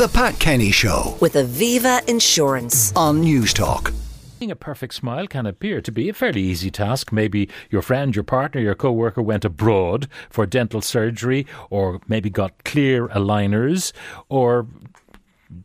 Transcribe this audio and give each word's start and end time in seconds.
The 0.00 0.08
Pat 0.08 0.38
Kenny 0.38 0.70
Show 0.70 1.18
with 1.20 1.34
Aviva 1.34 2.02
Insurance. 2.08 2.90
on 2.96 3.22
Newstalk. 3.22 3.92
Being 4.38 4.50
a 4.50 4.56
perfect 4.56 4.94
smile 4.94 5.26
can 5.26 5.44
appear 5.44 5.82
to 5.82 5.92
be 5.92 6.08
a 6.08 6.14
fairly 6.14 6.40
easy 6.40 6.70
task. 6.70 7.12
Maybe 7.12 7.50
your 7.68 7.82
friend, 7.82 8.16
your 8.16 8.24
partner, 8.24 8.62
your 8.62 8.74
co-worker 8.74 9.20
went 9.20 9.44
abroad 9.44 10.08
for 10.30 10.46
dental 10.46 10.80
surgery 10.80 11.46
or 11.68 12.00
maybe 12.08 12.30
got 12.30 12.64
clear 12.64 13.08
aligners 13.08 13.92
or 14.30 14.66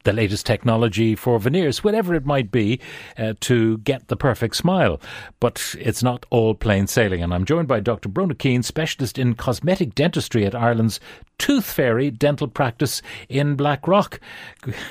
the 0.03 0.13
latest 0.13 0.45
technology 0.45 1.15
for 1.15 1.39
veneers, 1.39 1.83
whatever 1.83 2.13
it 2.13 2.25
might 2.25 2.51
be, 2.51 2.79
uh, 3.17 3.33
to 3.41 3.77
get 3.79 4.07
the 4.07 4.15
perfect 4.15 4.55
smile. 4.55 4.99
But 5.39 5.75
it's 5.79 6.03
not 6.03 6.25
all 6.29 6.55
plain 6.55 6.87
sailing. 6.87 7.21
And 7.23 7.33
I'm 7.33 7.45
joined 7.45 7.67
by 7.67 7.79
Dr. 7.79 8.09
Bronagh 8.09 8.37
Keane, 8.37 8.63
specialist 8.63 9.17
in 9.17 9.35
cosmetic 9.35 9.95
dentistry 9.95 10.45
at 10.45 10.55
Ireland's 10.55 10.99
Tooth 11.37 11.65
Fairy 11.65 12.09
Dental 12.11 12.47
Practice 12.47 13.01
in 13.29 13.55
Blackrock. 13.55 14.19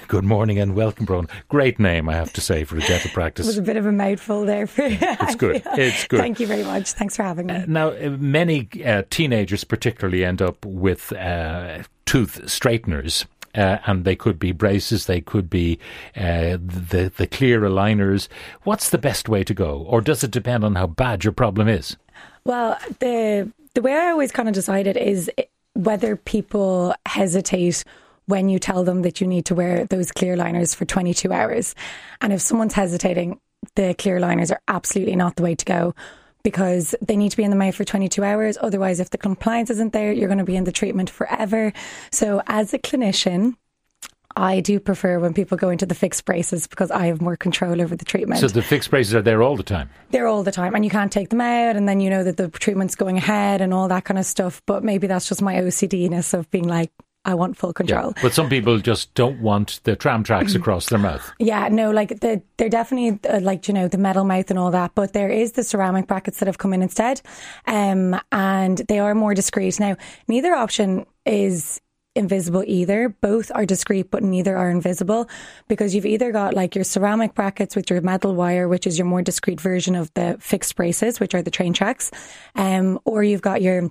Good 0.09 0.25
morning 0.25 0.59
and 0.59 0.75
welcome, 0.75 1.07
Bronagh. 1.07 1.31
Great 1.49 1.79
name, 1.79 2.09
I 2.09 2.15
have 2.15 2.33
to 2.35 2.41
say, 2.41 2.65
for 2.65 2.77
a 2.77 2.81
dental 2.81 3.11
practice. 3.15 3.47
It 3.47 3.51
was 3.51 3.59
a 3.59 3.63
bit 3.63 3.77
of 3.77 3.87
a 3.87 3.93
mouthful 3.93 4.45
there 4.45 4.67
for. 4.67 4.83
It's 5.25 5.35
good. 5.37 5.63
It's 5.77 6.07
good. 6.07 6.21
Thank 6.21 6.41
you 6.41 6.47
very 6.47 6.65
much. 6.65 6.93
Thanks 6.93 7.17
for 7.17 7.23
having 7.23 7.47
me. 7.47 7.65
Now, 7.67 7.89
uh, 7.89 8.17
many 8.19 8.69
uh, 8.85 9.03
teenagers 9.11 9.65
particularly 9.65 10.25
end 10.25 10.43
up 10.43 10.65
with 10.65 11.13
uh, 11.13 11.83
tooth 12.05 12.43
straighteners. 12.45 13.27
Uh, 13.55 13.79
and 13.87 14.05
they 14.05 14.17
could 14.17 14.39
be 14.39 14.53
braces, 14.53 15.07
they 15.07 15.21
could 15.21 15.49
be 15.49 15.79
uh, 16.17 16.59
the 16.61 17.13
the 17.17 17.27
clear 17.27 17.61
aligners. 17.61 18.29
What's 18.65 18.91
the 18.91 18.99
best 18.99 19.29
way 19.29 19.45
to 19.45 19.55
go, 19.55 19.85
or 19.89 20.01
does 20.01 20.25
it 20.25 20.31
depend 20.31 20.65
on 20.65 20.75
how 20.75 20.89
bad 20.89 21.25
your 21.25 21.33
problem 21.33 21.69
is? 21.69 21.97
Well, 22.45 22.79
the 22.99 23.51
the 23.75 23.83
way 23.83 23.95
I 23.95 24.11
always 24.11 24.33
kind 24.33 24.49
of 24.49 24.55
decided 24.55 24.97
is 24.97 25.31
whether 25.75 26.17
people 26.17 26.95
hesitate 27.07 27.85
when 28.27 28.49
you 28.49 28.59
tell 28.59 28.85
them 28.85 29.03
that 29.03 29.21
you 29.21 29.27
need 29.27 29.45
to 29.47 29.55
wear 29.55 29.85
those 29.87 30.11
clear 30.11 30.37
liners 30.37 30.75
for 30.75 30.85
22 30.85 31.33
hours. 31.33 31.75
And 32.21 32.33
if 32.33 32.41
someone's 32.41 32.73
hesitating, 32.73 33.41
the 33.75 33.95
clear 33.99 34.21
liners 34.21 34.51
are 34.51 34.61
absolutely 34.69 35.17
not 35.17 35.37
the 35.37 35.43
way 35.43 35.55
to 35.55 35.65
go 35.65 35.95
because 36.45 36.95
they 37.01 37.17
need 37.17 37.31
to 37.31 37.37
be 37.37 37.43
in 37.43 37.51
the 37.51 37.57
mouth 37.57 37.75
for 37.75 37.85
22 37.85 38.23
hours. 38.23 38.57
Otherwise, 38.61 39.01
if 39.01 39.11
the 39.11 39.19
compliance 39.19 39.71
isn't 39.71 39.93
there, 39.93 40.13
you're 40.13 40.29
going 40.29 40.39
to 40.39 40.45
be 40.45 40.57
in 40.57 40.65
the 40.65 40.73
treatment 40.73 41.11
forever. 41.11 41.73
So, 42.13 42.43
as 42.47 42.73
a 42.73 42.79
clinician, 42.79 43.57
I 44.37 44.61
do 44.61 44.81
prefer 44.81 45.19
when 45.21 45.33
people 45.33 45.57
go 45.57 45.71
into 45.71 45.87
the 45.87 45.95
fixed 45.95 46.25
braces 46.25 46.67
because 46.67 46.91
I 46.91 47.07
have 47.07 47.21
more 47.21 47.37
control 47.37 47.81
over 47.81 47.95
the 47.95 48.05
treatment. 48.05 48.41
So 48.41 48.49
the 48.49 48.63
fixed 48.63 48.91
braces 48.91 49.15
are 49.15 49.23
there 49.23 49.43
all 49.43 49.57
the 49.57 49.63
time. 49.63 49.91
They're 50.11 50.27
all 50.27 50.43
the 50.43 50.53
time, 50.53 50.75
and 50.75 50.85
you 50.85 50.91
can't 50.91 51.13
take 51.13 51.31
them 51.31 51.41
out, 51.41 51.77
and 51.77 51.89
then 51.89 52.01
you 52.01 52.11
know 52.11 52.25
that 52.25 52.37
the 52.37 52.49
treatment's 52.49 52.95
going 52.95 53.17
ahead 53.17 53.61
and 53.61 53.73
all 53.73 53.89
that 53.89 54.05
kind 54.05 54.19
of 54.19 54.27
stuff. 54.27 54.61
But 54.67 54.83
maybe 54.83 55.07
that's 55.07 55.29
just 55.29 55.41
my 55.41 55.55
OCD 55.55 56.11
ness 56.11 56.35
of 56.35 56.51
being 56.51 56.67
like, 56.67 56.91
I 57.25 57.35
want 57.35 57.57
full 57.57 57.73
control. 57.73 58.15
But 58.23 58.35
some 58.35 58.49
people 58.49 58.79
just 58.79 59.15
don't 59.15 59.41
want 59.41 59.81
the 59.85 59.97
tram 59.97 60.23
tracks 60.25 60.55
across 60.61 60.89
their 60.89 60.99
mouth. 60.99 61.33
Yeah, 61.39 61.69
no, 61.69 61.91
like 61.91 62.21
the, 62.21 62.43
they're 62.57 62.69
definitely 62.69 63.19
uh, 63.29 63.41
like 63.41 63.69
you 63.69 63.75
know 63.75 63.89
the 63.89 63.99
metal 63.99 64.25
mouth 64.25 64.51
and 64.51 64.59
all 64.59 64.71
that, 64.71 64.95
but 64.95 65.13
there 65.13 65.31
is 65.31 65.53
the 65.53 65.65
ceramic 65.65 66.07
brackets 66.07 66.39
that 66.39 66.47
have 66.47 66.59
come 66.59 66.73
in 66.73 66.83
instead, 66.83 67.21
um, 67.67 68.19
and 68.33 68.79
they 68.89 68.99
are 68.99 69.15
more 69.15 69.35
discreet. 69.35 69.79
Now, 69.81 69.97
neither 70.29 70.55
option 70.55 71.07
is 71.25 71.81
invisible 72.15 72.63
either. 72.67 73.09
Both 73.09 73.51
are 73.55 73.67
discreet, 73.67 74.11
but 74.11 74.23
neither 74.23 74.57
are 74.57 74.71
invisible 74.71 75.29
because 75.69 75.95
you've 75.95 76.07
either 76.07 76.33
got 76.33 76.55
like 76.55 76.75
your 76.75 76.85
ceramic 76.85 77.35
brackets 77.35 77.75
with 77.75 77.91
your 77.91 78.01
metal 78.01 78.35
wire, 78.35 78.69
which 78.69 78.87
is 78.87 78.99
your 78.99 79.07
more 79.07 79.23
discreet 79.23 79.61
version 79.61 79.95
of 79.95 80.13
the 80.15 80.37
fixed 80.41 80.77
braces, 80.77 81.21
which 81.21 81.35
are 81.35 81.43
the 81.43 81.51
train 81.51 81.73
tracks, 81.73 82.11
um, 82.55 83.01
or 83.05 83.23
you've 83.23 83.43
got 83.43 83.63
your 83.63 83.91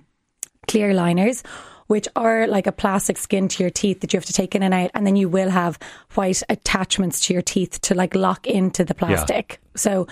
clear 0.68 0.94
liners. 0.94 1.44
Which 1.88 2.08
are 2.16 2.48
like 2.48 2.68
a 2.68 2.72
plastic 2.72 3.18
skin 3.18 3.48
to 3.50 3.64
your 3.64 3.70
teeth 3.70 4.00
that 4.02 4.14
you 4.14 4.18
have 4.18 4.26
to 4.26 4.34
take 4.34 4.56
in 4.56 4.64
and 4.64 4.74
out, 4.74 4.92
and 4.94 5.06
then 5.06 5.16
you 5.16 5.30
will 5.30 5.50
have 5.50 5.78
white 6.16 6.42
attachments 6.50 7.20
to 7.28 7.34
your 7.34 7.42
teeth 7.42 7.82
to 7.82 7.96
like 7.96 8.16
lock 8.16 8.48
into 8.48 8.84
the 8.84 8.94
plastic. 8.94 9.60
So 9.76 10.08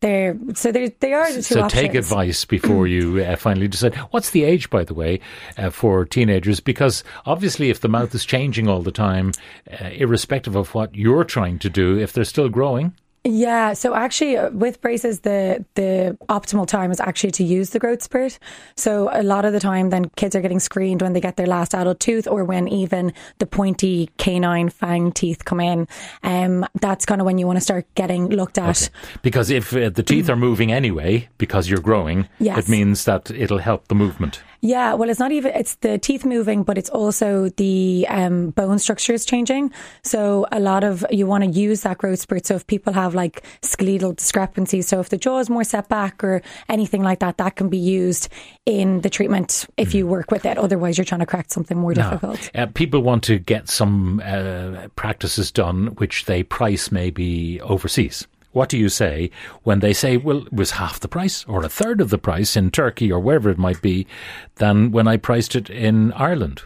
they're 0.00 0.36
so 0.54 0.70
they're, 0.70 0.90
they 1.00 1.14
are 1.14 1.28
the 1.30 1.36
two 1.36 1.54
So 1.54 1.62
options. 1.62 1.80
take 1.80 1.94
advice 1.94 2.44
before 2.44 2.86
you 2.86 3.22
uh, 3.22 3.36
finally 3.36 3.68
decide. 3.68 3.94
What's 4.10 4.30
the 4.30 4.44
age, 4.44 4.68
by 4.68 4.84
the 4.84 4.92
way, 4.92 5.20
uh, 5.56 5.70
for 5.70 6.04
teenagers? 6.04 6.60
Because 6.60 7.02
obviously, 7.24 7.70
if 7.70 7.80
the 7.80 7.88
mouth 7.88 8.14
is 8.14 8.24
changing 8.26 8.68
all 8.68 8.82
the 8.82 8.92
time, 8.92 9.32
uh, 9.70 9.86
irrespective 9.94 10.56
of 10.56 10.74
what 10.74 10.94
you're 10.94 11.24
trying 11.24 11.58
to 11.60 11.70
do, 11.70 11.98
if 11.98 12.12
they're 12.12 12.24
still 12.24 12.50
growing, 12.50 12.92
Yeah, 13.26 13.72
so 13.72 13.94
actually 13.94 14.36
uh, 14.36 14.50
with 14.50 14.82
braces 14.82 15.20
the 15.20 15.64
the 15.76 16.18
optimal 16.28 16.66
time 16.66 16.90
is 16.90 17.00
actually 17.00 17.30
to 17.32 17.44
use 17.44 17.70
the 17.70 17.78
growth 17.78 18.02
spurt. 18.02 18.38
So 18.76 19.08
a 19.12 19.22
lot 19.22 19.46
of 19.46 19.54
the 19.54 19.60
time 19.60 19.88
then 19.88 20.10
kids 20.16 20.36
are 20.36 20.42
getting 20.42 20.60
screened 20.60 21.00
when 21.00 21.14
they 21.14 21.20
get 21.22 21.36
their 21.36 21.46
last 21.46 21.74
adult 21.74 22.00
tooth 22.00 22.26
or 22.28 22.44
when 22.44 22.68
even 22.68 23.14
the 23.38 23.46
pointy 23.46 24.10
canine 24.18 24.68
fang 24.68 25.10
teeth 25.10 25.46
come 25.46 25.60
in. 25.60 25.88
Um 26.22 26.66
that's 26.82 27.06
kind 27.06 27.22
of 27.22 27.24
when 27.24 27.38
you 27.38 27.46
want 27.46 27.56
to 27.56 27.62
start 27.62 27.86
getting 27.94 28.28
looked 28.28 28.58
at. 28.58 28.90
because 29.22 29.48
if 29.48 29.74
uh, 29.74 29.88
the 29.88 30.02
teeth 30.02 30.28
are 30.28 30.36
moving 30.36 30.70
anyway, 30.70 31.28
because 31.38 31.66
you're 31.70 31.80
growing, 31.80 32.28
Yes. 32.38 32.58
it 32.58 32.68
means 32.68 33.04
that 33.06 33.30
it'll 33.30 33.58
help 33.58 33.88
the 33.88 33.94
movement. 33.94 34.42
Yeah, 34.64 34.94
well, 34.94 35.10
it's 35.10 35.20
not 35.20 35.30
even, 35.30 35.52
it's 35.54 35.74
the 35.76 35.98
teeth 35.98 36.24
moving, 36.24 36.62
but 36.62 36.78
it's 36.78 36.88
also 36.88 37.50
the 37.50 38.06
um, 38.08 38.48
bone 38.48 38.78
structure 38.78 39.12
is 39.12 39.26
changing. 39.26 39.70
So 40.04 40.46
a 40.52 40.58
lot 40.58 40.84
of, 40.84 41.04
you 41.10 41.26
want 41.26 41.44
to 41.44 41.50
use 41.50 41.82
that 41.82 41.98
growth 41.98 42.20
spurt. 42.20 42.46
So 42.46 42.54
if 42.54 42.66
people 42.66 42.94
have 42.94 43.14
like 43.14 43.44
skeletal 43.60 44.14
discrepancies, 44.14 44.88
so 44.88 45.00
if 45.00 45.10
the 45.10 45.18
jaw 45.18 45.38
is 45.40 45.50
more 45.50 45.64
set 45.64 45.90
back 45.90 46.24
or 46.24 46.40
anything 46.70 47.02
like 47.02 47.18
that, 47.18 47.36
that 47.36 47.56
can 47.56 47.68
be 47.68 47.76
used 47.76 48.30
in 48.64 49.02
the 49.02 49.10
treatment 49.10 49.66
if 49.76 49.94
you 49.94 50.06
work 50.06 50.30
with 50.30 50.46
it. 50.46 50.56
Otherwise, 50.56 50.96
you're 50.96 51.04
trying 51.04 51.20
to 51.20 51.26
correct 51.26 51.52
something 51.52 51.76
more 51.76 51.92
difficult. 51.92 52.50
Uh, 52.54 52.64
people 52.72 53.02
want 53.02 53.22
to 53.24 53.38
get 53.38 53.68
some 53.68 54.22
uh, 54.24 54.88
practices 54.96 55.50
done 55.52 55.88
which 55.96 56.24
they 56.24 56.42
price 56.42 56.90
maybe 56.90 57.60
overseas. 57.60 58.26
What 58.54 58.68
do 58.68 58.78
you 58.78 58.88
say 58.88 59.30
when 59.64 59.80
they 59.80 59.92
say, 59.92 60.16
well, 60.16 60.46
it 60.46 60.52
was 60.52 60.70
half 60.72 61.00
the 61.00 61.08
price 61.08 61.44
or 61.46 61.64
a 61.64 61.68
third 61.68 62.00
of 62.00 62.10
the 62.10 62.18
price 62.18 62.56
in 62.56 62.70
Turkey 62.70 63.10
or 63.10 63.18
wherever 63.18 63.50
it 63.50 63.58
might 63.58 63.82
be 63.82 64.06
than 64.54 64.92
when 64.92 65.08
I 65.08 65.16
priced 65.16 65.56
it 65.56 65.68
in 65.68 66.12
Ireland? 66.12 66.62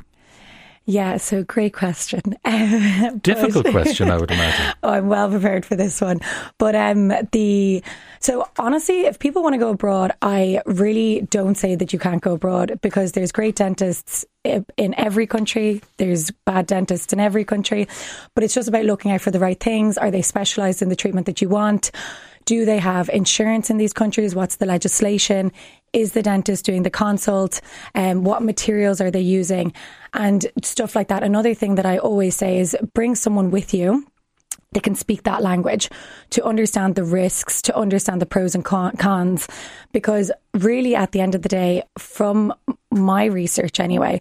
Yeah, 0.91 1.19
so 1.19 1.44
great 1.44 1.75
question. 1.75 2.22
Difficult 3.21 3.65
But- 3.65 3.72
question, 3.72 4.10
I 4.10 4.16
would 4.16 4.31
imagine. 4.31 4.75
Oh, 4.82 4.88
I'm 4.91 5.09
well 5.09 5.28
prepared 5.28 5.66
for 5.66 5.76
this 5.76 6.00
one. 6.00 6.21
But 6.56 6.75
um, 6.75 7.12
the 7.32 7.82
so 8.21 8.49
honestly, 8.59 9.03
if 9.03 9.19
people 9.19 9.43
want 9.43 9.53
to 9.53 9.59
go 9.59 9.69
abroad, 9.69 10.12
I 10.22 10.62
really 10.65 11.26
don't 11.31 11.56
say 11.56 11.75
that 11.75 11.93
you 11.93 11.99
can't 11.99 12.22
go 12.22 12.32
abroad 12.34 12.78
because 12.81 13.12
there's 13.12 13.32
great 13.32 13.56
dentists 13.56 14.25
in 14.44 14.94
every 14.97 15.26
country. 15.26 15.82
There's 15.99 16.31
bad 16.47 16.66
dentists 16.66 17.12
in 17.12 17.20
every 17.20 17.44
country, 17.44 17.87
but 18.34 18.43
it's 18.44 18.55
just 18.55 18.69
about 18.69 18.87
looking 18.87 19.10
out 19.10 19.20
for 19.20 19.31
the 19.31 19.41
right 19.41 19.60
things. 19.60 19.99
Are 19.99 20.10
they 20.10 20.22
specialised 20.22 20.81
in 20.81 20.88
the 20.88 20.97
treatment 20.97 21.26
that 21.26 21.43
you 21.43 21.50
want? 21.50 21.91
Do 22.47 22.65
they 22.65 22.78
have 22.78 23.10
insurance 23.10 23.69
in 23.69 23.76
these 23.76 23.93
countries? 23.93 24.34
What's 24.34 24.56
the 24.56 24.65
legislation? 24.65 25.53
Is 25.93 26.12
the 26.12 26.22
dentist 26.22 26.65
doing 26.65 26.82
the 26.82 26.91
consult? 26.91 27.60
Um, 27.94 28.25
what 28.25 28.43
materials 28.43 29.00
are 29.00 29.10
they 29.10 29.21
using? 29.21 29.72
And 30.12 30.47
stuff 30.62 30.94
like 30.94 31.09
that. 31.09 31.22
Another 31.22 31.54
thing 31.54 31.76
that 31.76 31.87
I 31.87 31.99
always 31.99 32.37
say 32.37 32.59
is 32.59 32.76
bring 32.94 33.15
someone 33.15 33.50
with 33.50 33.72
you 33.75 34.06
they 34.72 34.81
can 34.81 34.94
speak 34.94 35.22
that 35.22 35.43
language 35.43 35.88
to 36.31 36.44
understand 36.44 36.94
the 36.94 37.04
risks, 37.04 37.62
to 37.62 37.76
understand 37.76 38.21
the 38.21 38.26
pros 38.26 38.54
and 38.54 38.65
cons. 38.65 39.49
Because 39.93 40.31
really, 40.54 40.94
at 40.94 41.12
the 41.12 41.21
end 41.21 41.34
of 41.34 41.43
the 41.43 41.49
day, 41.49 41.82
from 41.97 42.53
my 42.91 43.25
research 43.25 43.81
anyway, 43.81 44.20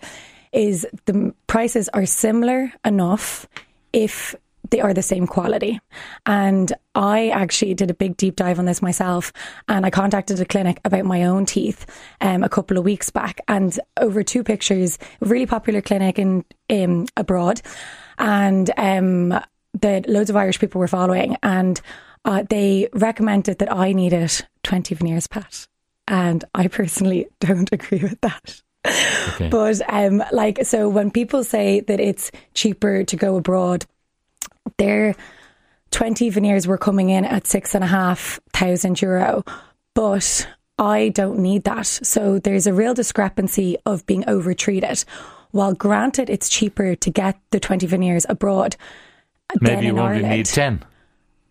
is 0.53 0.87
the 1.05 1.33
prices 1.47 1.89
are 1.89 2.05
similar 2.05 2.71
enough 2.85 3.45
if 3.91 4.35
they 4.71 4.79
are 4.79 4.93
the 4.93 5.01
same 5.01 5.27
quality. 5.27 5.79
And 6.25 6.71
I 6.95 7.29
actually 7.29 7.73
did 7.73 7.91
a 7.91 7.95
big 7.95 8.17
deep 8.17 8.35
dive 8.35 8.59
on 8.59 8.65
this 8.65 8.81
myself 8.81 9.31
and 9.67 9.85
I 9.85 9.89
contacted 9.89 10.39
a 10.39 10.45
clinic 10.45 10.79
about 10.83 11.05
my 11.05 11.23
own 11.23 11.45
teeth 11.45 11.85
um, 12.21 12.43
a 12.43 12.49
couple 12.49 12.77
of 12.77 12.83
weeks 12.83 13.09
back 13.09 13.41
and 13.47 13.79
over 13.97 14.23
two 14.23 14.43
pictures, 14.43 14.97
really 15.19 15.45
popular 15.45 15.81
clinic 15.81 16.19
in, 16.19 16.45
in 16.69 17.07
abroad. 17.15 17.61
And 18.17 18.71
um, 18.77 19.39
that 19.81 20.09
loads 20.09 20.29
of 20.29 20.35
Irish 20.35 20.59
people 20.59 20.79
were 20.79 20.87
following, 20.87 21.37
and 21.43 21.79
uh, 22.25 22.43
they 22.49 22.89
recommended 22.93 23.59
that 23.59 23.71
I 23.71 23.93
needed 23.93 24.31
20 24.63 24.95
veneers, 24.95 25.27
Pat. 25.27 25.67
And 26.07 26.43
I 26.55 26.67
personally 26.67 27.27
don't 27.39 27.71
agree 27.71 27.99
with 28.01 28.19
that. 28.21 28.61
Okay. 28.85 29.49
But 29.49 29.81
um, 29.89 30.23
like, 30.31 30.65
so 30.65 30.87
when 30.87 31.11
people 31.11 31.43
say 31.43 31.81
that 31.81 31.99
it's 31.99 32.31
cheaper 32.53 33.03
to 33.03 33.15
go 33.15 33.35
abroad, 33.35 33.85
their 34.77 35.15
20 35.91 36.29
veneers 36.29 36.67
were 36.67 36.77
coming 36.77 37.09
in 37.09 37.25
at 37.25 37.47
six 37.47 37.73
and 37.73 37.83
a 37.83 37.87
half 37.87 38.39
thousand 38.53 39.01
euro. 39.01 39.43
But 39.93 40.47
I 40.77 41.09
don't 41.09 41.39
need 41.39 41.63
that. 41.63 41.87
So 41.87 42.39
there's 42.39 42.67
a 42.67 42.73
real 42.73 42.93
discrepancy 42.93 43.77
of 43.85 44.05
being 44.05 44.23
overtreated. 44.27 45.03
While 45.51 45.73
granted, 45.73 46.29
it's 46.29 46.49
cheaper 46.49 46.95
to 46.95 47.09
get 47.09 47.39
the 47.51 47.59
20 47.59 47.87
veneers 47.87 48.25
abroad. 48.29 48.75
than 49.59 49.75
Maybe 49.75 49.87
you 49.87 49.97
only 49.97 50.21
need 50.21 50.45
10. 50.45 50.83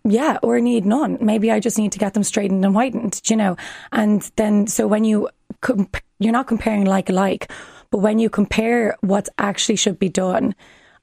Yeah, 0.05 0.39
or 0.43 0.61
need 0.61 0.87
none. 0.87 1.19
Maybe 1.21 1.51
I 1.51 1.59
just 1.59 1.79
need 1.79 1.91
to 1.93 1.99
get 1.99 2.15
them 2.15 2.23
straightened 2.23 2.65
and 2.65 2.75
whitened, 2.75 3.21
do 3.23 3.35
you 3.35 3.37
know? 3.37 3.57
And 3.91 4.23
then, 4.37 4.69
so 4.69 4.87
when 4.87 5.03
you, 5.03 5.29
comp- 5.61 5.97
you're 6.21 6.33
not 6.33 6.47
comparing 6.47 6.85
like 6.85 7.09
like, 7.09 7.51
but 7.91 7.99
when 7.99 8.21
you 8.21 8.31
compare 8.31 8.97
what 9.01 9.29
actually 9.39 9.77
should 9.77 9.99
be 9.99 10.09
done, 10.09 10.55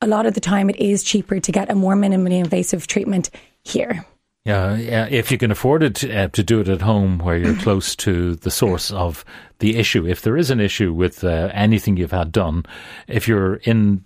a 0.03 0.07
lot 0.07 0.25
of 0.25 0.33
the 0.33 0.41
time 0.41 0.69
it 0.69 0.75
is 0.77 1.03
cheaper 1.03 1.39
to 1.39 1.51
get 1.51 1.71
a 1.71 1.75
more 1.75 1.95
minimally 1.95 2.39
invasive 2.39 2.87
treatment 2.87 3.29
here. 3.63 4.05
Yeah, 4.45 4.75
yeah, 4.75 5.07
if 5.09 5.31
you 5.31 5.37
can 5.37 5.51
afford 5.51 5.83
it 5.83 6.03
uh, 6.03 6.27
to 6.27 6.43
do 6.43 6.59
it 6.59 6.67
at 6.67 6.81
home 6.81 7.19
where 7.19 7.37
you're 7.37 7.55
close 7.67 7.95
to 7.97 8.35
the 8.35 8.51
source 8.51 8.91
of 8.91 9.23
the 9.59 9.77
issue, 9.77 10.05
if 10.05 10.21
there 10.21 10.35
is 10.35 10.49
an 10.51 10.59
issue 10.59 10.91
with 10.91 11.23
uh, 11.23 11.49
anything 11.53 11.95
you've 11.95 12.11
had 12.11 12.31
done, 12.33 12.65
if 13.07 13.25
you're 13.25 13.55
in 13.63 14.03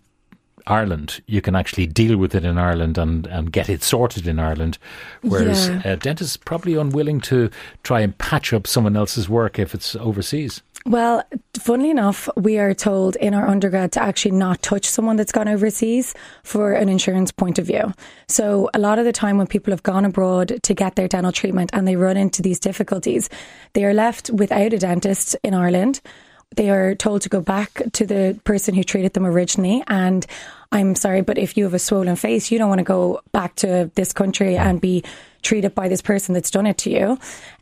Ireland, 0.68 1.22
you 1.26 1.42
can 1.42 1.56
actually 1.56 1.88
deal 1.88 2.18
with 2.18 2.36
it 2.36 2.44
in 2.46 2.58
Ireland 2.58 2.98
and, 3.00 3.26
and 3.28 3.52
get 3.52 3.70
it 3.70 3.82
sorted 3.82 4.28
in 4.28 4.38
Ireland. 4.38 4.78
Whereas 5.24 5.70
Yeah. 5.70 5.82
uh, 5.86 5.96
dentists 5.96 6.38
probably 6.38 6.76
unwilling 6.76 7.22
to 7.22 7.50
try 7.84 8.02
and 8.02 8.16
patch 8.18 8.54
up 8.54 8.68
someone 8.68 8.96
else's 8.98 9.28
work 9.30 9.58
if 9.58 9.74
it's 9.74 9.96
overseas. 9.96 10.62
Well, 10.88 11.22
funnily 11.60 11.89
enough, 11.89 12.30
we 12.38 12.60
are 12.60 12.74
told 12.74 13.18
in 13.18 13.34
our 13.34 13.45
undergrad 13.45 13.92
to 13.92 14.01
actually 14.01 14.31
not 14.31 14.62
touch 14.62 14.86
someone 14.86 15.18
that's 15.18 15.34
gone 15.34 15.50
overseas 15.50 16.13
for 16.44 16.72
an 16.72 16.88
insurance 16.88 17.30
point 17.30 17.60
of 17.60 17.66
view. 17.66 17.92
So, 18.30 18.69
a 18.74 18.80
lot 18.80 18.98
of 18.98 19.04
the 19.04 19.12
time 19.12 19.38
when 19.38 19.48
people 19.48 19.72
have 19.72 19.84
gone 19.84 20.06
abroad 20.06 20.63
to 20.63 20.74
get 20.74 20.95
their 20.95 21.10
dental 21.10 21.34
treatment 21.34 21.72
and 21.74 21.86
they 21.86 21.98
run 21.98 22.16
into 22.16 22.42
these 22.42 22.57
difficulties, 22.57 23.30
they 23.74 23.84
are 23.84 23.94
left 23.94 24.30
without 24.30 24.72
a 24.72 24.78
dentist 24.78 25.36
in 25.44 25.54
Ireland. 25.54 26.00
They 26.56 26.69
are 26.69 26.95
told 26.95 27.22
to 27.24 27.30
go 27.30 27.42
back 27.42 27.81
to 27.92 28.06
the 28.06 28.39
person 28.45 28.74
who 28.74 28.86
treated 28.86 29.12
them 29.12 29.25
originally. 29.25 29.84
And 29.88 30.25
I'm 30.72 30.95
sorry, 30.95 31.19
but 31.19 31.38
if 31.38 31.57
you 31.57 31.66
have 31.66 31.74
a 31.74 31.80
swollen 31.80 32.16
face, 32.16 32.50
you 32.50 32.57
don't 32.60 32.69
want 32.69 32.80
to 32.80 32.86
go 32.86 33.19
back 33.34 33.56
to 33.56 33.92
this 33.95 34.13
country 34.13 34.56
and 34.56 34.80
be 34.80 35.04
treated 35.48 35.74
by 35.74 35.88
this 35.88 36.02
person 36.02 36.34
that's 36.34 36.52
done 36.52 36.68
it 36.68 36.78
to 36.80 36.90
you. 36.90 37.18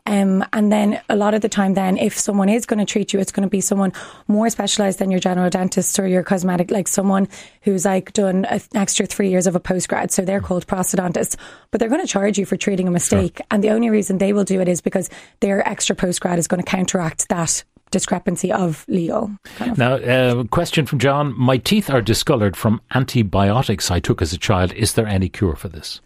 Um, 0.08 0.44
and 0.54 0.72
then 0.72 1.00
a 1.08 1.16
lot 1.16 1.34
of 1.34 1.42
the 1.42 1.50
time, 1.50 1.76
then 1.76 1.98
if 1.98 2.18
someone 2.18 2.50
is 2.50 2.66
going 2.66 2.80
to 2.80 2.86
treat 2.86 3.14
you, 3.14 3.20
it's 3.20 3.32
going 3.32 3.46
to 3.46 3.50
be 3.50 3.62
someone 3.62 3.94
more 4.28 4.50
specialized 4.50 4.98
than 4.98 5.12
your 5.12 5.20
general 5.20 5.50
dentist 5.50 6.00
or 6.00 6.08
your 6.08 6.24
cosmetic, 6.24 6.72
like 6.72 6.88
someone 6.88 7.28
who's 7.62 7.86
like 7.86 8.12
done 8.14 8.46
an 8.46 8.60
extra 8.74 9.06
three 9.06 9.30
years 9.30 9.46
of 9.46 9.56
a 9.56 9.60
postgrad. 9.60 10.10
So 10.12 10.24
they're 10.24 10.42
called 10.42 10.66
prosthodontists, 10.66 11.36
but 11.70 11.80
they're 11.80 11.90
going 11.90 12.02
to 12.02 12.08
charge 12.08 12.40
you 12.40 12.46
for 12.46 12.58
treating 12.58 12.88
a 12.88 12.92
mistake. 12.92 13.40
And 13.52 13.64
the 13.64 13.70
only 13.70 13.90
reason 13.92 14.18
they 14.18 14.34
will 14.34 14.44
do 14.44 14.62
it 14.62 14.68
is 14.68 14.82
because 14.82 15.10
their 15.42 15.68
extra 15.68 15.96
postgrad 15.96 16.40
is 16.40 16.48
going 16.48 16.64
to 16.64 16.70
counteract 16.70 17.30
that 17.30 17.64
discrepancy 17.92 18.52
of 18.52 18.84
legal. 18.88 19.32
Kind 19.58 19.72
of. 19.72 19.78
Now, 19.78 19.94
uh, 19.94 20.44
question 20.46 20.86
from 20.86 21.00
John. 21.00 21.34
My 21.38 21.58
teeth 21.58 21.90
are 21.90 22.02
discoloured 22.02 22.58
from 22.58 22.82
antibiotics 22.94 23.92
I 23.92 24.00
took 24.00 24.22
as 24.22 24.34
a 24.34 24.38
child. 24.38 24.74
Is 24.74 24.94
there 24.94 25.08
any 25.08 25.30
cure 25.30 25.56
for 25.56 25.70
this? 25.70 26.02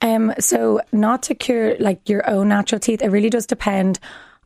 Um, 0.00 0.32
so 0.38 0.80
not 0.92 1.24
to 1.24 1.34
cure 1.34 1.76
like 1.78 2.08
your 2.08 2.28
own 2.28 2.48
natural 2.48 2.78
teeth, 2.78 3.02
it 3.02 3.08
really 3.08 3.30
does 3.30 3.46
depend 3.46 3.98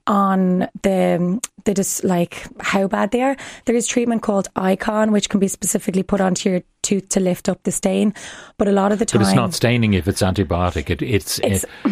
on 0.07 0.69
the 0.83 1.41
the 1.65 1.75
just 1.75 2.03
like 2.05 2.47
how 2.61 2.89
bad 2.89 3.11
they 3.11 3.23
are. 3.23 3.37
There 3.67 3.77
is 3.77 3.87
treatment 3.87 4.23
called 4.23 4.49
Icon, 4.57 5.13
which 5.13 5.29
can 5.29 5.41
be 5.41 5.49
specifically 5.49 6.03
put 6.03 6.21
onto 6.21 6.51
your 6.51 6.63
tooth 6.83 7.09
to 7.11 7.21
lift 7.21 7.49
up 7.49 7.63
the 7.63 7.73
stain. 7.73 8.15
But 8.59 8.69
a 8.69 8.73
lot 8.73 8.93
of 8.93 8.99
the 8.99 9.05
time, 9.07 9.21
But 9.23 9.29
it's 9.29 9.37
not 9.37 9.55
staining 9.55 9.95
if 9.95 10.07
it's 10.09 10.23
antibiotic. 10.23 10.91
It, 10.91 11.03
it's, 11.03 11.39
It's- 11.41 11.65
uh, 11.85 11.89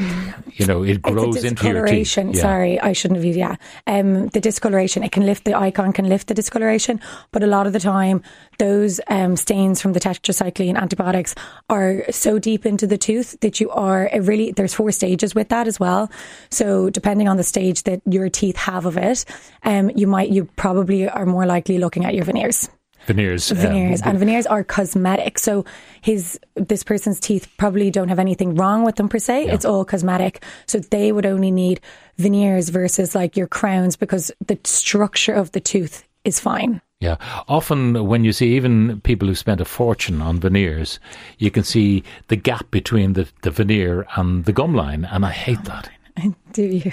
you 0.53 0.67
know, 0.67 0.83
it 0.83 1.03
grows 1.11 1.43
into 1.45 1.67
your 1.69 1.87
teeth. 1.87 1.99
discoloration. 2.05 2.35
Sorry, 2.35 2.81
I 2.81 2.93
shouldn't 2.93 3.17
have 3.19 3.25
used. 3.25 3.39
Yeah, 3.39 3.57
um, 3.87 4.29
the 4.29 4.41
discoloration. 4.41 5.03
It 5.03 5.13
can 5.13 5.25
lift 5.25 5.45
the 5.45 5.55
icon, 5.59 5.93
can 5.93 6.09
lift 6.09 6.27
the 6.29 6.35
discoloration, 6.35 7.01
but 7.33 7.43
a 7.43 7.47
lot 7.47 7.67
of 7.67 7.73
the 7.73 7.81
time, 7.81 8.23
those 8.59 9.01
um, 9.09 9.37
stains 9.37 9.81
from 9.81 9.93
the 9.95 10.01
tetracycline 10.01 10.77
antibiotics 10.77 11.35
are 11.69 12.05
so 12.11 12.39
deep 12.39 12.67
into 12.67 12.87
the 12.87 12.99
tooth 12.99 13.39
that 13.41 13.61
you 13.61 13.71
are 13.71 14.09
it 14.13 14.21
really. 14.21 14.53
There's 14.53 14.75
four 14.75 14.93
stages 14.93 15.35
with 15.35 15.49
that 15.49 15.67
as 15.67 15.79
well. 15.81 16.11
So 16.51 16.91
depending 16.91 17.29
on 17.29 17.37
the 17.37 17.43
stage 17.45 17.85
that 17.85 18.01
your 18.07 18.29
teeth 18.29 18.57
have 18.57 18.87
of 18.87 18.97
it, 18.97 19.25
um, 19.63 19.91
you 19.95 20.07
might 20.07 20.31
you 20.31 20.45
probably 20.57 21.09
are 21.09 21.27
more 21.27 21.47
likely 21.47 21.79
looking 21.79 22.05
at 22.05 22.15
your 22.15 22.25
veneers 22.25 22.69
Veneers. 23.07 23.51
veneers 23.51 24.03
and 24.03 24.19
veneers 24.19 24.47
are 24.47 24.63
cosmetic 24.63 25.39
so 25.39 25.65
his 26.01 26.39
this 26.55 26.83
person's 26.83 27.19
teeth 27.19 27.49
probably 27.57 27.91
don't 27.91 28.09
have 28.09 28.19
anything 28.19 28.55
wrong 28.55 28.85
with 28.85 28.97
them 28.97 29.09
per 29.09 29.19
se 29.19 29.47
it's 29.47 29.65
all 29.65 29.85
cosmetic 29.85 30.45
so 30.67 30.79
they 30.79 31.11
would 31.11 31.27
only 31.27 31.51
need 31.51 31.81
veneers 32.19 32.69
versus 32.69 33.15
like 33.15 33.37
your 33.37 33.47
crowns 33.47 33.97
because 33.97 34.31
the 34.47 34.59
structure 34.65 35.33
of 35.33 35.51
the 35.53 35.61
tooth 35.61 36.05
is 36.25 36.39
fine 36.39 36.81
Yeah. 37.01 37.17
Often 37.49 38.07
when 38.07 38.25
you 38.25 38.33
see 38.33 38.55
even 38.57 39.01
people 39.01 39.27
who 39.27 39.35
spent 39.35 39.63
a 39.63 39.65
fortune 39.65 40.21
on 40.21 40.39
veneers, 40.39 41.01
you 41.39 41.51
can 41.51 41.65
see 41.65 42.05
the 42.29 42.37
gap 42.37 42.71
between 42.71 43.15
the, 43.15 43.27
the 43.41 43.51
veneer 43.51 44.07
and 44.17 44.45
the 44.45 44.53
gum 44.53 44.75
line. 44.75 45.07
And 45.07 45.25
I 45.25 45.31
hate 45.33 45.65
that. 45.65 45.89
do 46.53 46.63
you 46.63 46.93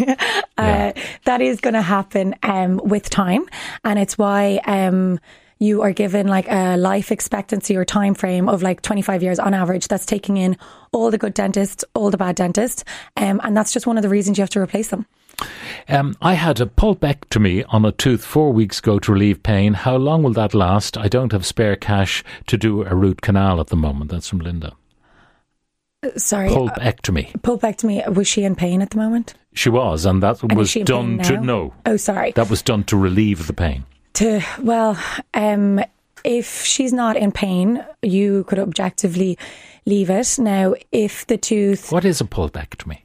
uh, 0.58 0.92
that 1.24 1.40
is 1.40 1.60
going 1.60 1.74
to 1.74 1.82
happen 1.82 2.34
um, 2.42 2.80
with 2.84 3.10
time 3.10 3.44
and 3.84 3.98
it's 3.98 4.16
why 4.16 4.60
um, 4.66 5.18
you 5.62 5.82
are 5.82 5.92
given 5.92 6.26
like 6.26 6.46
a 6.50 6.76
life 6.76 7.12
expectancy 7.12 7.76
or 7.76 7.84
time 7.84 8.14
frame 8.14 8.48
of 8.48 8.62
like 8.62 8.82
25 8.82 9.22
years 9.22 9.38
on 9.38 9.54
average 9.54 9.86
that's 9.88 10.04
taking 10.06 10.36
in 10.36 10.56
all 10.92 11.10
the 11.10 11.18
good 11.18 11.34
dentists 11.34 11.84
all 11.94 12.10
the 12.10 12.16
bad 12.16 12.34
dentists 12.34 12.84
um, 13.16 13.40
and 13.44 13.56
that's 13.56 13.72
just 13.72 13.86
one 13.86 13.96
of 13.96 14.02
the 14.02 14.08
reasons 14.08 14.36
you 14.38 14.42
have 14.42 14.50
to 14.50 14.60
replace 14.60 14.88
them 14.88 15.06
Um, 15.88 16.14
I 16.20 16.34
had 16.34 16.60
a 16.60 16.66
pulpectomy 16.66 17.64
on 17.68 17.84
a 17.84 17.92
tooth 17.92 18.24
four 18.24 18.52
weeks 18.52 18.78
ago 18.78 18.98
to 19.00 19.12
relieve 19.12 19.42
pain. 19.42 19.74
How 19.74 19.96
long 19.96 20.22
will 20.22 20.34
that 20.34 20.54
last? 20.54 20.96
I 20.96 21.08
don't 21.08 21.32
have 21.32 21.44
spare 21.46 21.74
cash 21.76 22.22
to 22.46 22.56
do 22.56 22.82
a 22.84 22.94
root 22.94 23.22
canal 23.22 23.58
at 23.60 23.68
the 23.68 23.76
moment. 23.76 24.10
That's 24.10 24.28
from 24.28 24.40
Linda. 24.40 24.72
sorry 26.16 26.48
uh, 26.48 26.54
Pulpectomy. 26.54 27.32
pulpectomy 27.40 28.14
was 28.14 28.28
she 28.28 28.44
in 28.44 28.54
pain 28.54 28.82
at 28.82 28.90
the 28.90 28.98
moment 28.98 29.34
She 29.54 29.70
was, 29.70 30.04
and 30.06 30.22
that 30.22 30.42
And 30.42 30.52
was 30.56 30.74
done 30.74 31.18
to 31.20 31.40
no. 31.40 31.72
oh 31.86 31.96
sorry 31.96 32.32
That 32.32 32.50
was 32.50 32.62
done 32.62 32.84
to 32.84 32.96
relieve 32.96 33.46
the 33.46 33.52
pain. 33.54 33.84
To 34.14 34.40
well 34.60 34.98
um 35.34 35.80
if 36.24 36.64
she's 36.64 36.92
not 36.92 37.16
in 37.16 37.32
pain 37.32 37.84
you 38.02 38.44
could 38.44 38.58
objectively 38.58 39.38
leave 39.86 40.10
it 40.10 40.38
now 40.38 40.74
if 40.92 41.26
the 41.26 41.36
tooth 41.36 41.90
What 41.90 42.04
is 42.04 42.20
a 42.20 42.24
pulpectomy? 42.24 42.98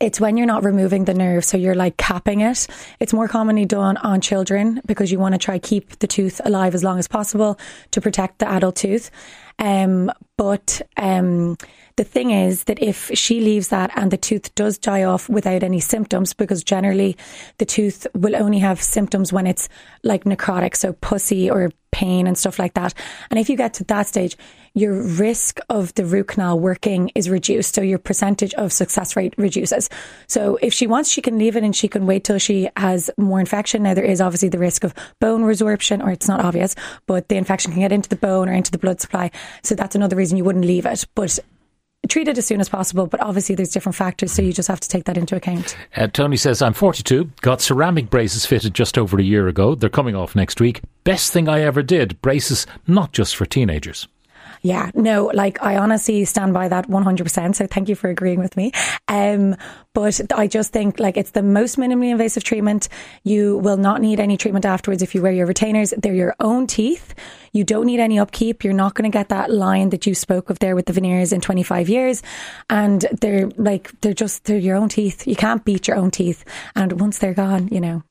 It's 0.00 0.20
when 0.20 0.36
you're 0.36 0.46
not 0.46 0.64
removing 0.64 1.04
the 1.04 1.14
nerve, 1.14 1.44
so 1.44 1.56
you're 1.56 1.76
like 1.76 1.96
capping 1.96 2.40
it. 2.40 2.66
It's 3.00 3.12
more 3.12 3.28
commonly 3.28 3.64
done 3.64 3.96
on 3.98 4.20
children 4.20 4.80
because 4.84 5.10
you 5.12 5.18
want 5.18 5.34
to 5.34 5.38
try 5.38 5.58
keep 5.58 5.98
the 6.00 6.06
tooth 6.06 6.40
alive 6.44 6.74
as 6.74 6.82
long 6.82 6.98
as 6.98 7.08
possible 7.08 7.58
to 7.92 8.00
protect 8.00 8.40
the 8.40 8.50
adult 8.50 8.76
tooth. 8.76 9.10
Um, 9.58 10.10
but 10.36 10.82
um, 10.96 11.56
the 11.96 12.04
thing 12.04 12.30
is 12.30 12.64
that 12.64 12.82
if 12.82 13.10
she 13.14 13.40
leaves 13.40 13.68
that 13.68 13.90
and 13.94 14.10
the 14.10 14.16
tooth 14.16 14.54
does 14.54 14.78
die 14.78 15.04
off 15.04 15.28
without 15.28 15.62
any 15.62 15.80
symptoms, 15.80 16.34
because 16.34 16.64
generally 16.64 17.16
the 17.58 17.64
tooth 17.64 18.06
will 18.14 18.34
only 18.34 18.58
have 18.58 18.82
symptoms 18.82 19.32
when 19.32 19.46
it's 19.46 19.68
like 20.02 20.24
necrotic, 20.24 20.74
so 20.74 20.92
pussy 20.94 21.50
or 21.50 21.70
pain 21.92 22.26
and 22.26 22.36
stuff 22.36 22.58
like 22.58 22.74
that. 22.74 22.92
And 23.30 23.38
if 23.38 23.48
you 23.48 23.56
get 23.56 23.74
to 23.74 23.84
that 23.84 24.08
stage, 24.08 24.36
your 24.74 25.00
risk 25.00 25.60
of 25.68 25.94
the 25.94 26.04
root 26.04 26.26
canal 26.26 26.58
working 26.58 27.12
is 27.14 27.30
reduced. 27.30 27.76
So 27.76 27.80
your 27.80 28.00
percentage 28.00 28.52
of 28.54 28.72
success 28.72 29.14
rate 29.14 29.32
reduces. 29.38 29.88
So 30.26 30.58
if 30.60 30.74
she 30.74 30.88
wants, 30.88 31.08
she 31.08 31.22
can 31.22 31.38
leave 31.38 31.54
it 31.54 31.62
and 31.62 31.76
she 31.76 31.86
can 31.86 32.06
wait 32.06 32.24
till 32.24 32.38
she 32.38 32.68
has 32.76 33.08
more 33.16 33.38
infection. 33.38 33.84
Now 33.84 33.94
there 33.94 34.04
is 34.04 34.20
obviously 34.20 34.48
the 34.48 34.58
risk 34.58 34.82
of 34.82 34.92
bone 35.20 35.44
resorption, 35.44 36.02
or 36.04 36.10
it's 36.10 36.26
not 36.26 36.44
obvious, 36.44 36.74
but 37.06 37.28
the 37.28 37.36
infection 37.36 37.70
can 37.70 37.82
get 37.82 37.92
into 37.92 38.08
the 38.08 38.16
bone 38.16 38.48
or 38.48 38.52
into 38.52 38.72
the 38.72 38.78
blood 38.78 39.00
supply. 39.00 39.30
So 39.62 39.76
that's 39.76 39.94
another 39.94 40.16
reason 40.16 40.36
you 40.36 40.44
wouldn't 40.44 40.64
leave 40.64 40.86
it. 40.86 41.04
But 41.14 41.38
treat 42.08 42.28
it 42.28 42.38
as 42.38 42.46
soon 42.46 42.60
as 42.60 42.68
possible. 42.68 43.06
But 43.06 43.20
obviously 43.20 43.54
there's 43.54 43.70
different 43.70 43.96
factors. 43.96 44.32
So 44.32 44.42
you 44.42 44.52
just 44.52 44.68
have 44.68 44.80
to 44.80 44.88
take 44.88 45.04
that 45.04 45.16
into 45.16 45.36
account. 45.36 45.76
Uh, 45.96 46.06
Tony 46.08 46.36
says, 46.36 46.62
I'm 46.62 46.72
42, 46.72 47.30
got 47.40 47.60
ceramic 47.60 48.10
braces 48.10 48.46
fitted 48.46 48.74
just 48.74 48.98
over 48.98 49.18
a 49.18 49.22
year 49.22 49.48
ago. 49.48 49.74
They're 49.74 49.90
coming 49.90 50.14
off 50.14 50.34
next 50.36 50.60
week. 50.60 50.82
Best 51.04 51.32
thing 51.32 51.48
I 51.48 51.60
ever 51.60 51.82
did. 51.82 52.20
Braces 52.22 52.66
not 52.86 53.12
just 53.12 53.36
for 53.36 53.46
teenagers. 53.46 54.08
Yeah, 54.64 54.90
no, 54.94 55.26
like 55.34 55.62
I 55.62 55.76
honestly 55.76 56.24
stand 56.24 56.54
by 56.54 56.68
that 56.68 56.88
100%. 56.88 57.54
So 57.54 57.66
thank 57.66 57.90
you 57.90 57.94
for 57.94 58.08
agreeing 58.08 58.38
with 58.38 58.56
me. 58.56 58.72
Um, 59.08 59.56
but 59.92 60.18
I 60.34 60.46
just 60.46 60.72
think 60.72 60.98
like 60.98 61.18
it's 61.18 61.32
the 61.32 61.42
most 61.42 61.76
minimally 61.76 62.10
invasive 62.10 62.44
treatment. 62.44 62.88
You 63.24 63.58
will 63.58 63.76
not 63.76 64.00
need 64.00 64.20
any 64.20 64.38
treatment 64.38 64.64
afterwards 64.64 65.02
if 65.02 65.14
you 65.14 65.20
wear 65.20 65.32
your 65.32 65.44
retainers. 65.44 65.92
They're 65.98 66.14
your 66.14 66.34
own 66.40 66.66
teeth. 66.66 67.14
You 67.52 67.62
don't 67.64 67.84
need 67.84 68.00
any 68.00 68.18
upkeep. 68.18 68.64
You're 68.64 68.72
not 68.72 68.94
going 68.94 69.04
to 69.08 69.14
get 69.14 69.28
that 69.28 69.50
line 69.52 69.90
that 69.90 70.06
you 70.06 70.14
spoke 70.14 70.48
of 70.48 70.60
there 70.60 70.74
with 70.74 70.86
the 70.86 70.94
veneers 70.94 71.34
in 71.34 71.42
25 71.42 71.90
years. 71.90 72.22
And 72.70 73.04
they're 73.20 73.48
like, 73.58 73.92
they're 74.00 74.14
just, 74.14 74.44
they're 74.44 74.56
your 74.56 74.76
own 74.76 74.88
teeth. 74.88 75.26
You 75.26 75.36
can't 75.36 75.62
beat 75.62 75.88
your 75.88 75.98
own 75.98 76.10
teeth. 76.10 76.42
And 76.74 76.98
once 76.98 77.18
they're 77.18 77.34
gone, 77.34 77.68
you 77.68 77.82
know, 77.82 78.02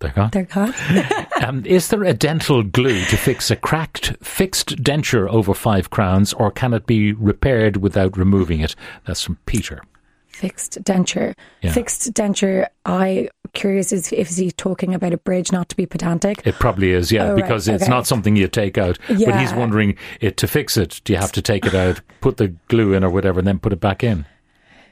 They're 0.00 0.10
gone. 0.10 0.30
they're 0.32 0.42
gone. 0.46 0.74
Um, 1.42 1.64
is 1.66 1.88
there 1.88 2.04
a 2.04 2.14
dental 2.14 2.62
glue 2.62 3.04
to 3.06 3.16
fix 3.16 3.50
a 3.50 3.56
cracked 3.56 4.16
fixed 4.22 4.76
denture 4.76 5.28
over 5.28 5.54
five 5.54 5.90
crowns, 5.90 6.32
or 6.32 6.50
can 6.50 6.72
it 6.72 6.86
be 6.86 7.12
repaired 7.12 7.78
without 7.78 8.16
removing 8.16 8.60
it? 8.60 8.74
That's 9.06 9.22
from 9.22 9.36
Peter. 9.46 9.82
Fixed 10.28 10.82
denture. 10.82 11.34
Yeah. 11.60 11.72
Fixed 11.72 12.12
denture. 12.14 12.66
I 12.86 13.28
curious 13.52 13.92
is 13.92 14.12
if 14.12 14.30
is 14.30 14.36
he 14.38 14.50
talking 14.50 14.94
about 14.94 15.12
a 15.12 15.18
bridge, 15.18 15.52
not 15.52 15.68
to 15.68 15.76
be 15.76 15.86
pedantic. 15.86 16.44
It 16.46 16.54
probably 16.54 16.92
is, 16.92 17.12
yeah, 17.12 17.24
Oh, 17.24 17.34
right, 17.34 17.42
because 17.42 17.68
it's 17.68 17.84
okay. 17.84 17.90
not 17.90 18.06
something 18.06 18.34
you 18.34 18.48
take 18.48 18.78
out. 18.78 18.98
Yeah. 19.08 19.30
But 19.30 19.40
he's 19.40 19.52
wondering 19.52 19.96
it 20.20 20.36
to 20.38 20.48
fix 20.48 20.76
it. 20.76 21.00
Do 21.04 21.12
you 21.12 21.18
have 21.18 21.32
to 21.32 21.42
take 21.42 21.66
it 21.66 21.74
out, 21.74 22.00
put 22.20 22.38
the 22.38 22.48
glue 22.68 22.92
in 22.94 23.04
or 23.04 23.10
whatever, 23.10 23.40
and 23.40 23.46
then 23.46 23.58
put 23.58 23.72
it 23.72 23.80
back 23.80 24.02
in? 24.02 24.26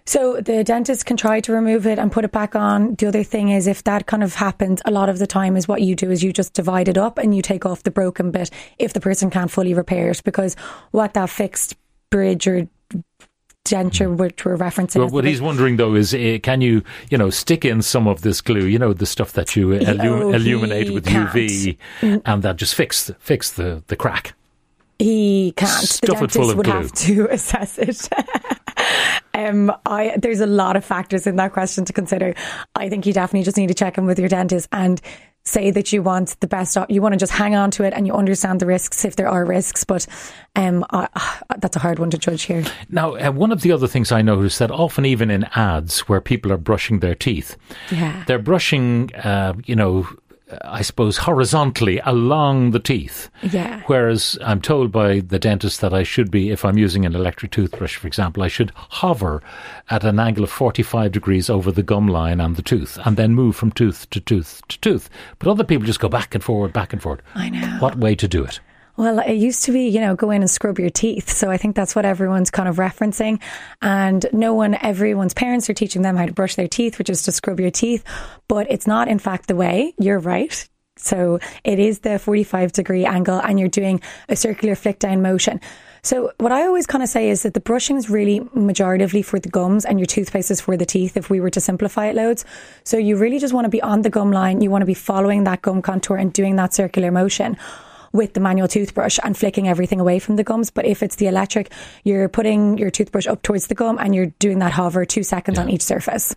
So 0.07 0.41
the 0.41 0.65
dentist 0.65 1.07
can 1.07 1.17
try 1.17 1.41
to 1.41 1.53
remove 1.53 1.87
it 1.87 1.99
and 1.99 2.11
put 2.11 2.25
it 2.25 2.33
back 2.33 2.57
on. 2.57 2.95
The 2.97 3.07
other 3.07 3.23
thing 3.23 3.51
is 3.51 3.67
if 3.67 3.85
that 3.85 4.07
kind 4.07 4.23
of 4.23 4.35
happens, 4.35 4.81
a 4.85 4.91
lot 4.91 5.09
of 5.09 5.19
the 5.19 5.27
time 5.27 5.57
is 5.57 5.69
what 5.69 5.83
you 5.83 5.95
do 5.95 6.11
is 6.11 6.23
you 6.23 6.33
just 6.33 6.53
divide 6.55 6.89
it 6.89 6.99
up 6.99 7.19
and 7.19 7.35
you 7.35 7.43
take 7.43 7.65
off 7.67 7.83
the 7.85 7.91
broken 7.91 8.31
bit 8.31 8.51
if 8.79 8.93
the 8.93 9.01
person 9.01 9.31
can't 9.31 9.51
fully 9.51 9.75
repair 9.75 10.11
it 10.11 10.21
because 10.25 10.55
what 10.91 11.15
that 11.15 11.31
fixed 11.31 11.77
bridge 12.11 12.47
or 12.49 12.67
denture 13.67 14.17
which 14.17 14.45
we're 14.45 14.57
referencing. 14.57 14.97
Well, 14.97 15.11
what 15.11 15.25
he's 15.25 15.41
wondering 15.41 15.77
though 15.77 15.95
is, 15.95 16.13
uh, 16.15 16.39
can 16.43 16.61
you, 16.61 16.83
you 17.11 17.19
know, 17.19 17.31
stick 17.31 17.65
in 17.65 17.83
some 17.83 18.09
of 18.09 18.23
this 18.23 18.41
glue, 18.41 18.65
you 18.67 18.79
know, 18.79 18.93
the 18.93 19.07
stuff 19.07 19.33
that 19.35 19.55
you 19.55 19.69
illu- 19.69 20.01
Oh, 20.23 20.33
illuminate 20.33 20.91
with 20.93 21.07
can't. 21.07 21.29
UV, 21.31 21.77
and 22.25 22.43
that 22.43 22.57
just 22.57 22.75
fix 22.75 23.11
fix 23.21 23.53
the 23.53 23.83
the 23.87 23.97
crack. 23.97 24.35
He 24.99 25.53
can't. 25.57 25.71
Stuff 25.71 26.19
the 26.19 26.25
it 26.25 26.31
full 26.33 26.49
dentist 26.49 26.51
of 26.51 26.57
would 26.57 26.67
glue. 26.67 26.75
have 26.75 26.93
to 26.93 27.29
assess 27.31 27.79
it. 27.79 28.09
Um, 29.35 29.73
I 29.87 30.17
there's 30.19 30.41
a 30.41 30.47
lot 30.47 30.77
of 30.77 30.85
factors 30.85 31.27
in 31.27 31.37
that 31.37 31.53
question 31.53 31.85
to 31.85 31.93
consider. 31.93 32.35
I 32.75 32.89
think 32.89 33.07
you 33.07 33.13
definitely 33.13 33.45
just 33.45 33.57
need 33.57 33.69
to 33.69 33.75
check 33.75 33.99
in 33.99 34.07
with 34.07 34.19
your 34.19 34.29
dentist 34.29 34.69
and 34.73 35.01
say 35.43 35.71
that 35.71 35.91
you 35.91 36.03
want 36.03 36.39
the 36.41 36.47
best. 36.47 36.77
You 36.91 37.01
want 37.01 37.15
to 37.15 37.19
just 37.19 37.33
hang 37.33 37.55
on 37.55 37.71
to 37.73 37.83
it 37.85 37.95
and 37.95 38.07
you 38.07 38.13
understand 38.13 38.61
the 38.61 38.67
risks 38.67 39.07
if 39.07 39.17
there 39.17 39.27
are 39.27 39.45
risks. 39.47 39.85
But 39.85 40.07
um, 40.55 40.85
I, 40.91 41.09
that's 41.59 41.77
a 41.77 41.79
hard 41.79 41.99
one 41.99 42.11
to 42.11 42.19
judge 42.19 42.43
here. 42.43 42.63
Now, 42.91 43.17
uh, 43.17 43.33
one 43.33 43.51
of 43.51 43.63
the 43.63 43.73
other 43.73 43.87
things 43.89 44.13
I 44.13 44.21
noticed 44.21 44.59
that 44.59 44.71
often, 44.71 45.07
even 45.07 45.31
in 45.31 45.45
ads 45.55 46.01
where 46.01 46.21
people 46.21 46.53
are 46.53 46.59
brushing 46.59 47.01
their 47.01 47.15
teeth, 47.15 47.57
Yeah. 47.91 48.23
they're 48.27 48.39
brushing, 48.39 49.15
uh, 49.17 49.55
you 49.65 49.75
know, 49.75 50.07
Uh, 50.51 50.59
I 50.65 50.83
suppose 50.83 51.17
horizontally 51.19 52.01
along 52.05 52.71
the 52.71 52.79
teeth. 52.79 53.31
Yeah. 53.43 53.83
Whereas 53.87 54.39
I'm 54.43 54.61
told 54.61 54.93
by 54.93 55.21
the 55.21 55.39
dentist 55.39 55.81
that 55.81 55.95
I 55.95 56.03
should 56.03 56.31
be, 56.31 56.51
if 56.51 56.65
I'm 56.65 56.79
using 56.79 57.05
an 57.05 57.15
electric 57.15 57.53
toothbrush, 57.53 57.97
for 57.97 58.07
example, 58.07 58.43
I 58.43 58.49
should 58.49 58.73
hover 58.75 59.43
at 59.91 60.05
an 60.05 60.19
angle 60.19 60.45
of 60.45 60.51
45 60.51 61.13
degrees 61.13 61.51
over 61.51 61.71
the 61.71 61.83
gum 61.83 62.09
line 62.09 62.41
and 62.41 62.57
the 62.57 62.63
tooth, 62.63 62.99
and 63.05 63.17
then 63.17 63.35
move 63.35 63.57
from 63.57 63.73
tooth 63.73 64.09
to 64.11 64.21
tooth 64.21 64.63
to 64.69 64.79
tooth. 64.81 65.11
But 65.39 65.49
other 65.49 65.65
people 65.65 65.87
just 65.87 66.01
go 66.01 66.09
back 66.09 66.35
and 66.35 66.43
forward, 66.43 66.73
back 66.73 66.93
and 66.93 67.03
forward. 67.03 67.23
I 67.35 67.51
know. 67.51 67.77
What 67.81 67.99
way 67.99 68.15
to 68.15 68.29
do 68.29 68.45
it? 68.45 68.61
Well, 69.01 69.21
it 69.21 69.37
used 69.37 69.65
to 69.65 69.73
be, 69.73 69.89
you 69.89 69.99
know, 69.99 70.15
go 70.15 70.31
in 70.31 70.43
and 70.43 70.51
scrub 70.51 70.79
your 70.79 70.91
teeth. 70.91 71.31
So 71.31 71.51
I 71.51 71.57
think 71.57 71.75
that's 71.75 71.97
what 71.97 72.05
everyone's 72.05 72.51
kind 72.51 72.69
of 72.69 72.77
referencing. 72.77 73.41
And 73.81 74.27
no 74.31 74.53
one, 74.53 74.75
everyone's 74.75 75.33
parents 75.33 75.71
are 75.71 75.73
teaching 75.73 76.03
them 76.03 76.17
how 76.17 76.27
to 76.27 76.35
brush 76.35 76.55
their 76.55 76.69
teeth, 76.69 76.99
which 76.99 77.09
is 77.09 77.23
to 77.23 77.33
scrub 77.33 77.61
your 77.61 77.71
teeth. 77.71 78.05
But 78.47 78.71
it's 78.71 78.87
not, 78.87 79.09
in 79.09 79.19
fact, 79.19 79.49
the 79.49 79.57
way. 79.57 79.95
You're 79.99 80.19
right. 80.19 80.69
So 80.97 81.41
it 81.65 81.79
is 81.79 82.01
the 82.01 82.19
45 82.19 82.73
degree 82.73 83.07
angle 83.07 83.39
and 83.39 83.59
you're 83.59 83.71
doing 83.71 84.03
a 84.29 84.37
circular 84.37 84.75
flick 84.75 84.99
down 84.99 85.23
motion. 85.23 85.63
So 86.03 86.33
what 86.37 86.53
I 86.53 86.67
always 86.67 86.87
kind 86.87 87.03
of 87.03 87.09
say 87.09 87.31
is 87.31 87.45
that 87.45 87.55
the 87.55 87.61
brushing 87.61 87.97
is 87.97 88.11
really 88.11 88.41
majoritively 88.55 89.25
for 89.25 89.41
the 89.41 89.49
gums 89.49 89.87
and 89.87 89.99
your 89.99 90.05
toothpaste 90.05 90.51
is 90.51 90.61
for 90.61 90.77
the 90.77 90.85
teeth 90.85 91.17
if 91.17 91.31
we 91.31 91.41
were 91.41 91.49
to 91.49 91.61
simplify 91.63 92.09
it 92.09 92.17
loads. 92.17 92.45
So 92.85 92.99
you 92.99 93.17
really 93.17 93.39
just 93.39 93.55
want 93.55 93.65
to 93.65 93.71
be 93.71 93.81
on 93.81 94.03
the 94.03 94.11
gum 94.11 94.31
line. 94.31 94.61
You 94.61 94.71
want 94.71 94.83
to 94.83 94.87
be 94.87 94.93
following 94.93 95.45
that 95.45 95.63
gum 95.63 95.81
contour 95.81 96.19
and 96.19 96.31
doing 96.35 96.57
that 96.57 96.75
circular 96.75 97.11
motion 97.11 97.57
with 98.13 98.35
the 98.35 98.41
manual 98.41 98.69
toothbrush 98.69 99.19
and 99.23 99.37
flicking 99.37 99.69
everything 99.69 100.01
away 100.01 100.19
from 100.19 100.37
the 100.37 100.45
gums. 100.45 100.71
But 100.71 100.85
if 100.87 101.03
it's 101.03 101.17
the 101.17 101.27
electric, 101.27 101.71
you're 102.05 102.29
putting 102.29 102.79
your 102.79 102.91
toothbrush 102.91 103.27
up 103.27 103.43
towards 103.43 103.69
the 103.69 103.75
gum 103.75 103.99
and 104.01 104.15
you're 104.15 104.27
doing 104.39 104.59
that 104.61 104.73
hover 104.73 105.05
two 105.05 105.23
seconds 105.23 105.59
on 105.59 105.71
each 105.71 105.83
surface. 105.83 106.35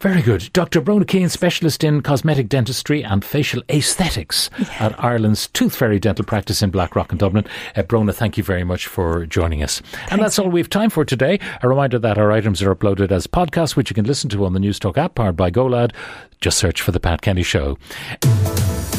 Very 0.00 0.22
good. 0.22 0.50
Dr. 0.52 0.80
Bronagh 0.80 1.06
Keane, 1.08 1.28
specialist 1.28 1.84
in 1.84 2.02
cosmetic 2.02 2.48
dentistry 2.48 3.04
and 3.04 3.24
facial 3.24 3.62
aesthetics 3.70 4.50
at 4.80 5.02
Ireland's 5.02 5.48
Tooth 5.48 5.76
Fairy 5.76 5.98
Dental 5.98 6.24
Practice 6.24 6.62
in 6.62 6.70
Blackrock 6.70 7.12
in 7.12 7.18
Dublin. 7.18 7.44
Uh, 7.76 7.82
Bronagh, 7.82 8.14
thank 8.14 8.36
you 8.36 8.44
very 8.44 8.64
much 8.64 8.86
for 8.86 9.26
joining 9.26 9.62
us. 9.62 9.82
and 10.10 10.20
that's 10.20 10.38
all 10.38 10.48
we 10.48 10.60
have 10.60 10.70
time 10.70 10.90
for 10.90 11.04
today. 11.04 11.38
A 11.62 11.68
reminder 11.68 11.98
that 11.98 12.18
our 12.18 12.32
items 12.32 12.62
are 12.62 12.74
uploaded 12.74 13.10
as 13.12 13.26
podcasts, 13.26 13.76
which 13.76 13.90
you 13.90 13.94
can 13.94 14.04
listen 14.04 14.28
to 14.30 14.44
on 14.44 14.52
the 14.52 14.60
Newstalk 14.60 14.98
app 14.98 15.14
powered 15.14 15.36
by 15.36 15.50
GoLoud. 15.50 15.92
Just 16.40 16.58
search 16.58 16.82
for 16.82 16.92
The 16.92 17.00
Pat 17.00 17.22
Kenny 17.22 17.42
Show. 17.42 17.78